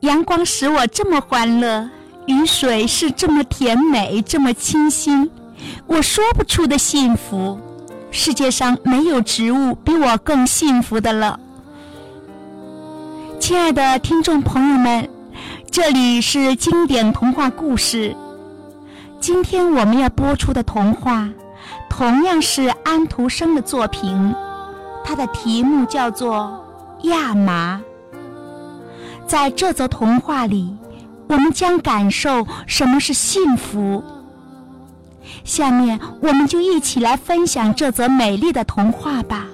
[0.00, 1.90] 阳光使我这么欢乐，
[2.24, 5.30] 雨水是这么甜美，这么清新，
[5.86, 7.60] 我说不出的幸福。
[8.10, 11.38] 世界上没有植物比我更幸福的了。
[13.38, 15.06] 亲爱的听众朋友们，
[15.70, 18.16] 这里是经典童话故事。
[19.20, 21.28] 今天我们要播出的童话，
[21.90, 24.34] 同样是安徒生的作品，
[25.04, 26.64] 它的题目叫做
[27.10, 27.82] 《亚麻》。
[29.30, 30.76] 在这则童话里，
[31.28, 34.02] 我们将感受什么是幸福。
[35.44, 39.46] 下面，我们就一起来分享这则美丽的童话吧。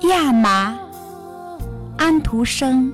[0.00, 0.76] 亚麻，
[1.96, 2.92] 安徒生。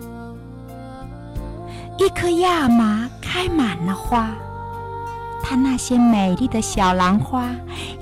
[1.98, 4.30] 一棵亚麻开满了花，
[5.43, 7.48] 它那些美丽的小兰花，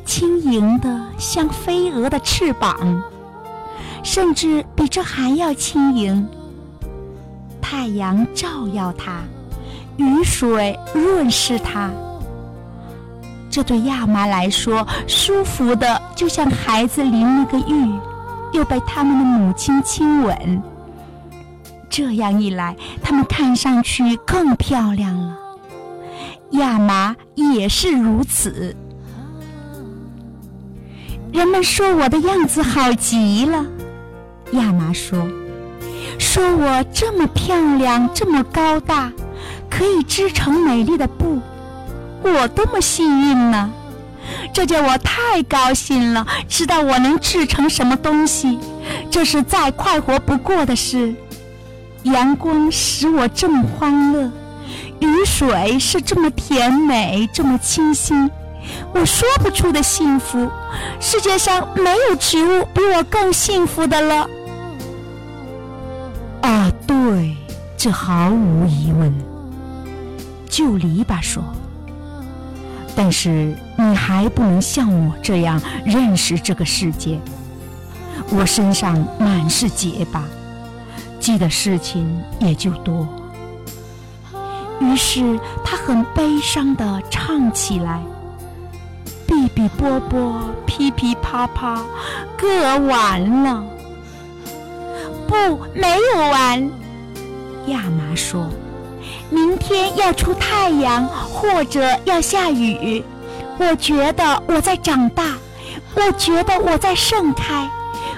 [0.04, 3.02] 轻盈的像飞蛾的翅膀。
[4.02, 6.26] 甚至比这还要轻盈。
[7.60, 9.22] 太阳照耀它，
[9.96, 11.90] 雨水润湿它。
[13.50, 17.88] 这对亚麻来说，舒服的就像孩子淋了个浴，
[18.52, 20.62] 又被他们的母亲亲吻。
[21.88, 25.38] 这样一来，它们看上去更漂亮了。
[26.50, 28.76] 亚麻也是如此。
[31.34, 33.66] 人们说我的样子好极了。
[34.52, 35.26] 亚麻说
[36.16, 39.10] ：“说我这么漂亮，这么高大，
[39.68, 41.40] 可以织成美丽的布，
[42.22, 43.68] 我多么幸运呢！
[44.52, 46.24] 这叫我太高兴了。
[46.48, 48.60] 知道我能制成什么东西，
[49.10, 51.12] 这是再快活不过的事。
[52.04, 54.30] 阳光使我这么欢乐，
[55.00, 58.30] 雨水是这么甜美，这么清新，
[58.92, 60.50] 我说不出的幸福。
[61.00, 64.28] 世界上没有植物比我更幸福的了。”
[66.42, 67.36] 啊，对，
[67.76, 69.12] 这毫无疑问。
[70.48, 71.42] 旧篱笆说
[72.94, 77.18] ：“但是你还不能像我这样认识这个世界。
[78.30, 80.22] 我身上满是结巴，
[81.18, 83.08] 记得事情也就多。”
[84.80, 88.02] 于是他很悲伤地唱起来
[89.44, 91.82] ：“哔哔啵啵，噼噼啪啪，
[92.36, 93.62] 歌完了。”
[95.28, 95.34] 不，
[95.74, 96.70] 没有完。
[97.66, 98.48] 亚麻说
[99.30, 103.04] ：“明天要出太阳，或者要下雨。
[103.58, 105.34] 我觉得我在长大，
[105.94, 107.68] 我觉得我在盛开，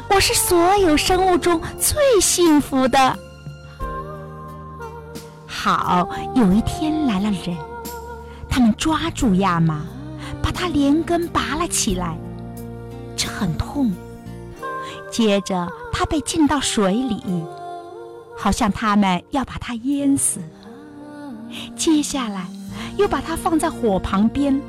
[0.08, 3.16] 我是所有生物中最幸福的。”
[5.46, 7.56] 好，有一天来了人，
[8.48, 9.80] 他们抓住亚麻，
[10.46, 12.16] 把它连根拔了起来，
[13.16, 13.92] 这很痛。
[15.10, 15.68] 接着。
[15.98, 17.22] 它被浸到水里，
[18.36, 20.40] 好像他们要把它淹死。
[21.74, 22.46] 接下来，
[22.98, 24.60] 又把它放在火旁边，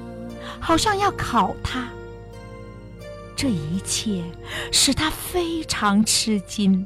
[0.57, 1.89] 好像要烤它。
[3.35, 4.23] 这一切
[4.71, 6.85] 使他非常吃惊。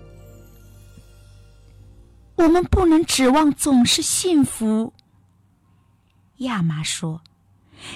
[2.35, 4.91] 我们不能指望总是幸福，
[6.37, 7.21] 亚麻说：“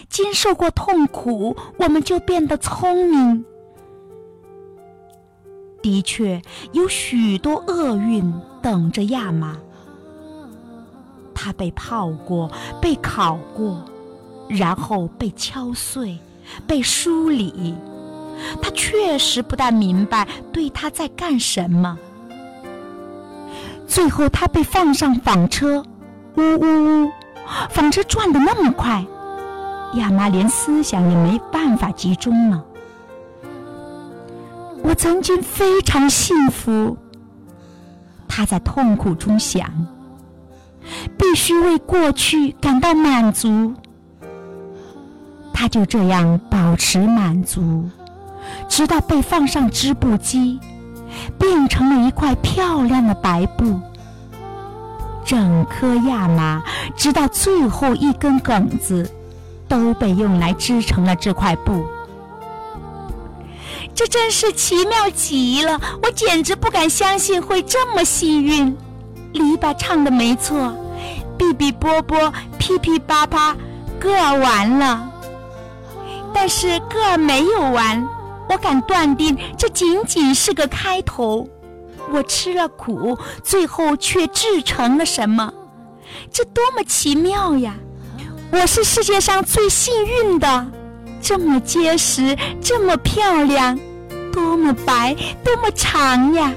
[0.09, 3.46] 经受过痛苦，我们就变得聪明。”
[5.81, 6.41] 的确
[6.72, 9.57] 有许多厄运等着亚麻。
[11.35, 12.50] 它被泡过，
[12.81, 13.85] 被烤过，
[14.47, 16.17] 然后被敲碎，
[16.66, 17.75] 被梳理。
[18.62, 21.97] 他确实不大明白对他在干什么。
[23.88, 25.85] 最后，他被放上纺车，
[26.35, 27.12] 呜呜呜，
[27.69, 29.06] 纺车转得那么快，
[29.94, 32.63] 亚麻连思想也没办法集中了。
[34.84, 36.97] 我曾经非常幸福。
[38.28, 39.69] 他在痛苦中想，
[41.18, 43.73] 必须为过去感到满足。
[45.53, 47.90] 他就这样保持满足，
[48.67, 50.59] 直到被放上织布机，
[51.40, 53.79] 变成了一块漂亮的白布。
[55.23, 56.61] 整颗亚麻，
[56.97, 59.09] 直到最后一根梗子，
[59.67, 61.85] 都被用来织成了这块布。
[63.94, 65.79] 这真是奇妙极了！
[66.03, 68.78] 我简直不敢相信会这么幸运。
[69.32, 70.76] 篱笆唱的没错，
[71.38, 73.56] 哔哔啵啵，噼噼啪啪，
[74.00, 75.09] 歌儿完了。
[76.34, 78.06] 但是歌儿没有完，
[78.50, 81.47] 我敢断定这仅仅是个开头。
[82.12, 85.53] 我吃了苦，最后却制成了什么？
[86.32, 87.76] 这多么奇妙呀！
[88.51, 90.67] 我是世界上最幸运的。
[91.21, 93.77] 这么结实，这么漂亮，
[94.31, 96.53] 多么白，多么长呀！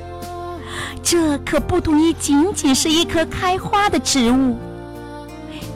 [1.02, 4.56] 这可不同于仅仅是一棵开花的植物。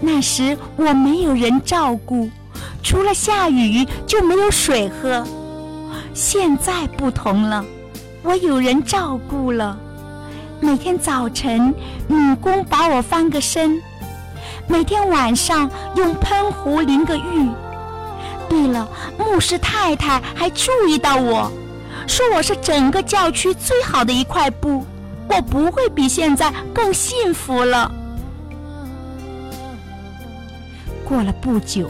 [0.00, 2.28] 那时我没有人照顾，
[2.82, 5.26] 除了下雨就没有水喝。
[6.12, 7.64] 现在不同了，
[8.22, 9.78] 我有人照顾了。
[10.60, 11.74] 每天早晨，
[12.06, 13.80] 女工把我翻个身；
[14.66, 17.50] 每天晚上，用喷壶淋个浴。
[18.48, 18.88] 对了，
[19.18, 21.50] 牧师太太还注意到我，
[22.06, 24.84] 说我是整个教区最好的一块布。
[25.28, 27.90] 我不会比现在更幸福了。
[31.08, 31.88] 过了不久，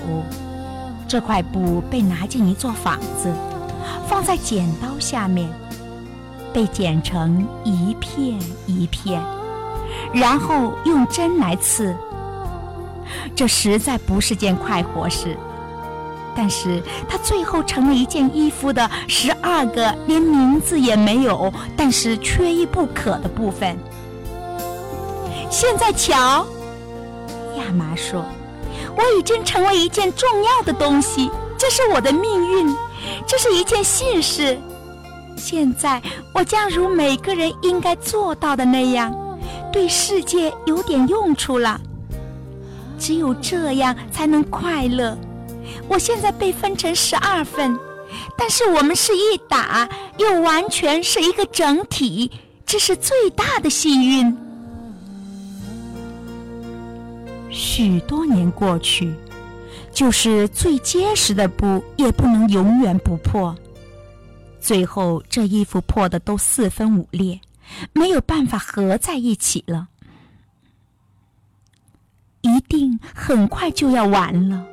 [1.08, 3.32] 这块布被拿进一座房子，
[4.06, 5.50] 放在剪刀下面，
[6.52, 9.20] 被剪成一片一片，
[10.12, 11.96] 然后用针来刺。
[13.34, 15.36] 这实在不是件快活事。
[16.34, 23.76] 但是它最后成了一件衣服的十二个连名字也没有，但是缺一不可的部分。
[25.50, 26.46] 现在瞧，
[27.58, 28.24] 亚麻说
[28.96, 32.74] ：“我已经成为一件重要的东西，这是我的命运，
[33.26, 34.58] 这是一件幸事。
[35.36, 36.00] 现在
[36.32, 39.14] 我将如每个人应该做到的那样，
[39.70, 41.78] 对世界有点用处了。
[43.02, 45.18] 只有这样才能快乐。”
[45.88, 47.76] 我现在被分成十二份，
[48.38, 49.88] 但是我们是一打，
[50.18, 52.30] 又完全是一个整体，
[52.64, 54.36] 这是最大的幸运。
[57.50, 59.12] 许多年过去，
[59.92, 63.54] 就是最结实的布也不能永远不破。
[64.60, 67.40] 最后，这衣服破的都四分五裂，
[67.92, 69.88] 没有办法合在一起了，
[72.42, 74.64] 一定很快就要完了。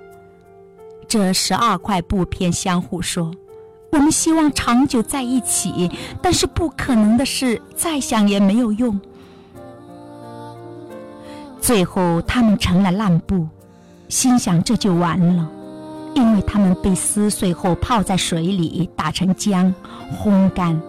[1.08, 3.32] 这十二块布片相互说
[3.92, 5.90] ：“我们希望长久在一起，
[6.22, 9.00] 但是不可能的事，再想也没有用。”
[11.60, 13.48] 最后，他们成了烂布，
[14.08, 15.50] 心想这就完了，
[16.16, 19.74] 因为他们被撕碎后泡在水里打成浆，
[20.22, 20.80] 烘干。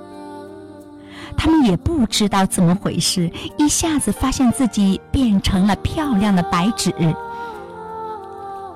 [1.43, 6.93] 他们也不知道怎么回事，一下子发现自己变成了漂亮的白纸。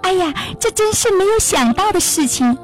[0.01, 2.57] 哎呀，这真是没有想到的事情，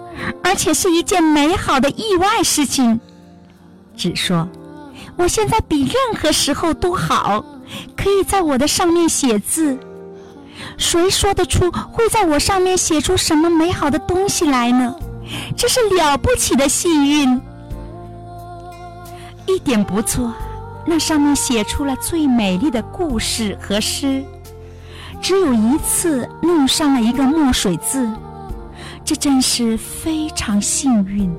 [0.43, 2.99] 而且是一件美好的意外事情。
[3.95, 4.49] 只说，
[5.17, 7.45] 我现在比任何时候都好，
[7.95, 9.79] 可以在我的上面写字。
[10.79, 14.95] 谁说得出会在我上面写出什么美好的东西来呢？
[15.59, 17.39] 这是了不起的幸运。
[19.51, 20.33] 一点不错，
[20.87, 24.25] 那上面写出了最美丽的故事和诗。
[25.21, 28.11] 只有一次弄上了一个墨水字，
[29.05, 31.31] 这真是非常幸运。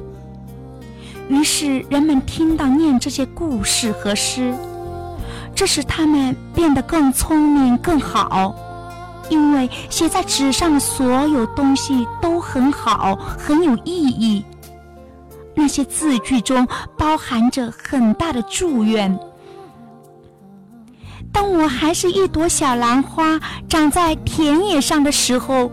[1.27, 4.53] 于是人们听到念这些故事和诗，
[5.55, 8.53] 这使他们变得更聪明、更好，
[9.29, 14.45] 因为写在纸上的所有东西都很好，很有意义。
[15.61, 16.67] 那些字句中
[16.97, 19.15] 包含着很大的祝愿。
[21.31, 25.71] 当我还是一朵小兰花，长在田野上的时候，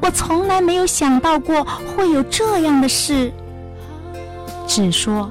[0.00, 1.62] 我从来没有想到过
[1.94, 3.30] 会有这样的事。
[4.66, 5.30] 只说，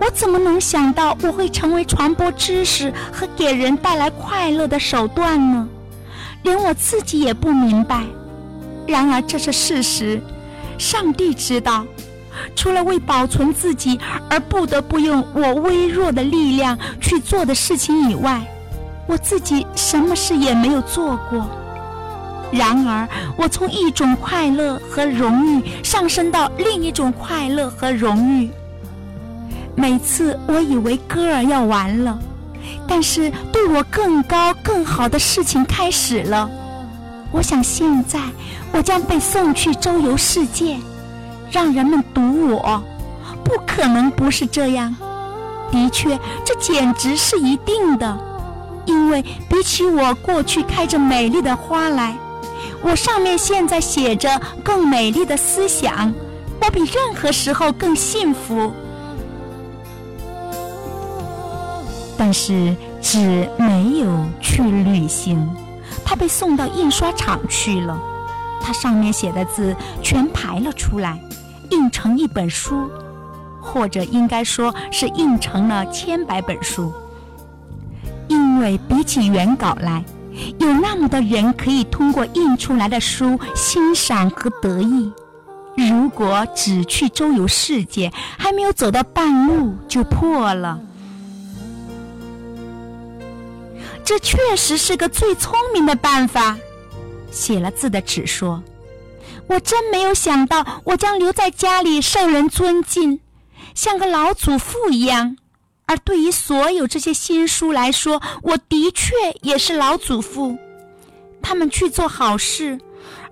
[0.00, 5.68] 我怎么能想到我会成为传播知识和给人带来快乐的手段呢？
[6.42, 8.02] 连我自己也不明白。
[8.88, 10.20] 然而这是事实，
[10.78, 11.86] 上帝知道。
[12.54, 18.40] 除了为保存自己而不得不用我微弱的力量去做的事情以外。
[19.06, 21.44] 我自己什么事也没有做过，
[22.52, 28.48] 然而我从一种快乐和荣誉上升到另一种快乐和荣誉。
[29.74, 32.16] 每次我以为歌儿要完了，
[32.86, 36.48] 但是对我更高更好的事情开始了。
[37.32, 38.20] 我想现在
[38.72, 40.76] 我将被送去周游世界，
[41.50, 42.82] 让人们读我。
[43.44, 44.94] 不可能不是这样，
[45.72, 48.18] 的确，这简直是一定的。
[48.86, 52.16] 因为比起我过去开着美丽的花来，
[52.82, 56.12] 我上面现在写着更美丽的思想，
[56.60, 58.72] 我比任何时候更幸福。
[62.16, 65.48] 但是纸没有去旅行，
[66.04, 67.98] 它被送到印刷厂去了。
[68.62, 71.18] 它上面写的字全排了出来，
[71.70, 72.90] 印成一本书，
[73.60, 76.92] 或者应该说是印成了千百本书。
[78.28, 80.04] 因为比起原稿来，
[80.58, 85.12] 有那么多人可以通过印出来的书欣赏和得意。
[85.76, 90.78] 如果只去周游世界，还没有走到半路就破了。
[94.04, 96.56] 这确实是个最聪明的办法。
[97.30, 98.62] 写了字的纸说
[99.50, 103.18] ：“我真没有想到，我将留在家里受人尊敬，
[103.74, 105.36] 像个老祖父一样。
[105.86, 110.56] 而对于所有这些新书来说，我的确也是老祖父。
[111.42, 112.78] 他们去做好事，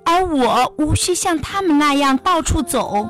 [0.04, 3.08] 而我无需像他们那样到处走。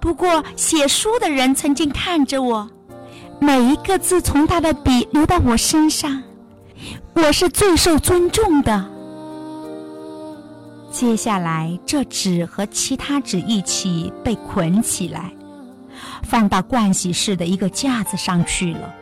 [0.00, 2.68] 不过，写书的人曾经看着我，
[3.38, 6.24] 每一个字从他的笔流到我身上，
[7.14, 8.90] 我是最受尊重的。”
[10.98, 15.32] 接下来，这纸和其他纸一起被捆起来，
[16.24, 18.92] 放到盥洗室的一个架子上去了。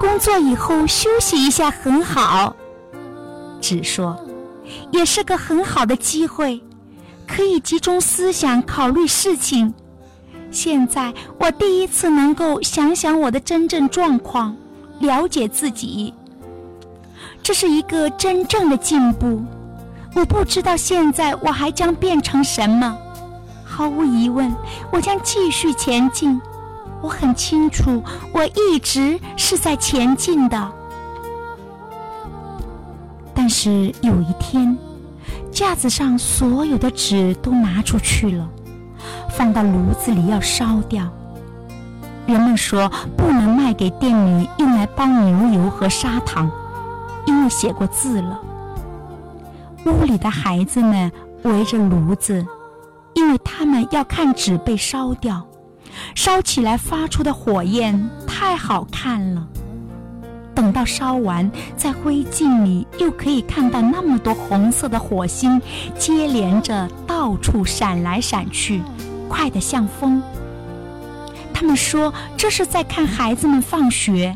[0.00, 2.56] 工作以后休息一下很好，
[3.60, 4.18] 纸说，
[4.90, 6.58] 也是个很好的机会，
[7.28, 9.74] 可以集中思想考虑事情。
[10.50, 14.56] 现在我第一次能够想想我的真正状况，
[15.00, 16.14] 了解自己。
[17.44, 19.44] 这是一个真正的进步。
[20.14, 22.96] 我不知道现在我还将变成什么。
[23.62, 24.50] 毫无疑问，
[24.90, 26.40] 我将继续前进。
[27.02, 30.72] 我很清楚，我一直是在前进的。
[33.34, 34.74] 但是有一天，
[35.52, 38.48] 架子上所有的纸都拿出去了，
[39.28, 41.06] 放到炉子里要烧掉。
[42.26, 46.50] 人们说不能卖给店里用来包牛油和砂糖。
[47.26, 48.40] 因为写过字了，
[49.86, 51.10] 屋里的孩子们
[51.42, 52.46] 围着炉子，
[53.14, 55.46] 因为他们要看纸被烧掉，
[56.14, 59.46] 烧起来发出的火焰太好看了。
[60.54, 65.60] 等到烧完，在灰烬里又可以看到那么多红色的火星
[65.98, 68.80] 接连着到处闪来闪去，
[69.28, 70.22] 快得像风。
[71.52, 74.34] 他们说这是在看孩子们放学。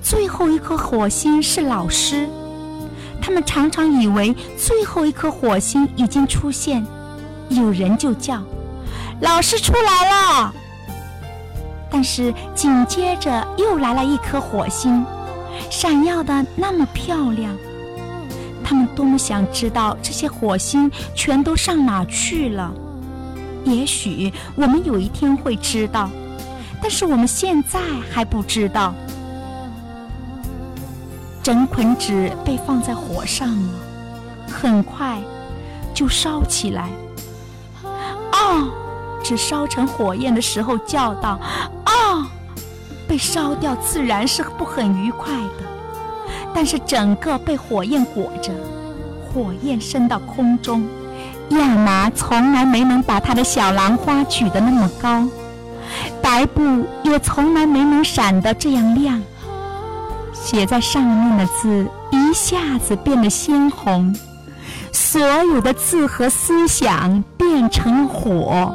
[0.00, 2.28] 最后一颗火星是老师，
[3.20, 6.84] 他们常常以为最后一颗火星已经出现，
[7.50, 8.42] 有人就叫
[9.20, 10.54] ：“老师出来了。”
[11.90, 15.04] 但是紧接着又来了一颗火星，
[15.70, 17.54] 闪耀的那么漂亮。
[18.62, 22.72] 他们多么想知道这些火星全都上哪去了？
[23.64, 26.08] 也许我们有一天会知道，
[26.80, 28.94] 但是我们现在还不知道。
[31.48, 33.70] 整捆纸被放在火上了，
[34.52, 35.16] 很快
[35.94, 36.90] 就烧起来。
[37.82, 38.68] 哦，
[39.24, 41.40] 纸烧成火焰的时候叫道
[41.88, 42.26] ：“哦！”
[43.08, 45.64] 被烧掉自然是不很愉快的，
[46.54, 48.52] 但是整个被火焰裹着，
[49.32, 50.86] 火焰升到空中。
[51.48, 55.26] 亚麻从来没能把他的小兰花举得那么高，
[56.20, 59.22] 白布也从来没能闪得这样亮。
[60.50, 64.16] 写在上面的字一下子变得鲜红，
[64.90, 68.74] 所有的字和思想变成火。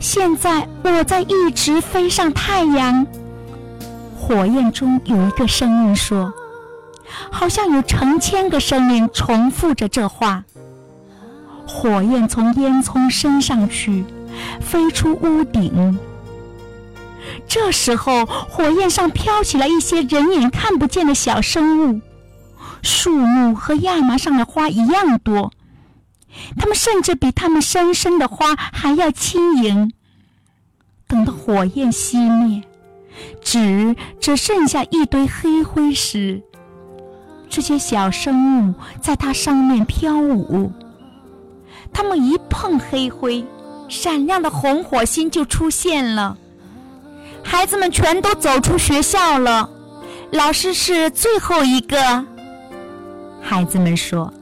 [0.00, 3.06] 现在我在一直飞上太阳。
[4.18, 6.32] 火焰中有一个声音说
[7.30, 10.44] ：“好像有成千个声音重复着这话。”
[11.68, 14.02] 火焰从烟囱升上去，
[14.62, 15.98] 飞出屋顶。
[17.48, 22.00] 这时候，火焰上飘起来一些人眼看不见的小生物，
[22.82, 25.52] 树木和亚麻上的花一样多，
[26.58, 29.92] 它们甚至比它们深深的花还要轻盈。
[31.06, 32.62] 等到火焰熄灭，
[33.40, 36.42] 纸只剩下一堆黑灰时，
[37.48, 40.72] 这些小生物在它上面飘舞，
[41.92, 43.46] 它们一碰黑灰，
[43.88, 46.36] 闪亮的红火星就出现了。
[47.46, 49.70] 孩子们全都走出学校了，
[50.32, 52.24] 老师是最后一个。
[53.40, 54.32] 孩子们说：“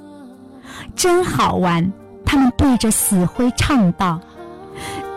[0.96, 1.92] 真好玩。”
[2.26, 4.18] 他们对着死灰唱道：“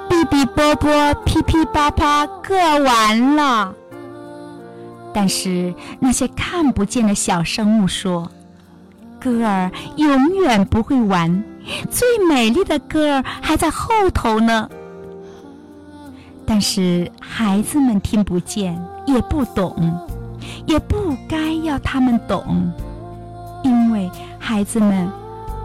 [0.10, 3.74] 哔哔啵啵，噼噼啪啪，各完了。”
[5.14, 8.30] 但是那些看不见的小生物说
[9.20, 11.44] ：“歌儿永远不会完，
[11.90, 14.70] 最美丽的歌儿还在后头呢。”
[16.50, 19.76] 但是孩子们听不见，也不懂，
[20.66, 20.96] 也不
[21.28, 22.72] 该要他们懂，
[23.64, 25.12] 因为孩子们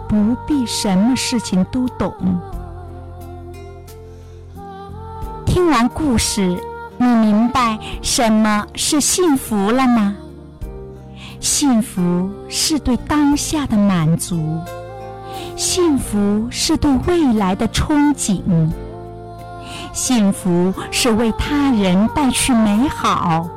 [0.09, 2.13] 不必什么事情都懂。
[5.47, 6.59] 听完故事，
[6.99, 10.17] 你明白什么是幸福了吗？
[11.39, 14.59] 幸福是对当下的满足，
[15.55, 18.43] 幸福是对未来的憧憬。
[19.93, 23.49] 幸福是为他人带去美好，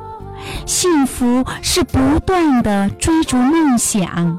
[0.66, 4.38] 幸福是不断的追逐梦想，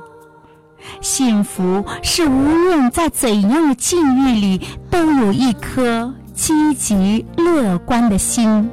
[1.01, 8.69] 幸福是无论在怎样的境遇里都有一颗积极乐观的心。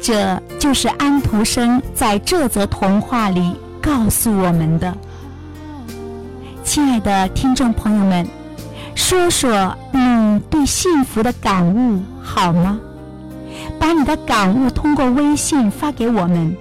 [0.00, 4.96] 这就是安徒生在这则童话里告诉我们的。
[6.62, 8.28] 亲爱的听众朋友们，
[8.98, 12.80] 说说你对幸福的感悟好吗？
[13.78, 16.54] 把你的感悟通过微信发给我们，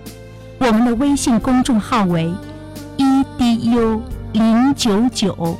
[0.60, 2.32] 我们的微信公众号为
[2.98, 4.00] edu
[4.34, 5.58] 零九九。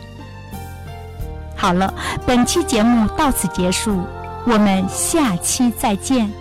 [1.56, 1.92] 好了，
[2.28, 4.00] 本期节目到此结束，
[4.46, 6.32] 我们下期再见。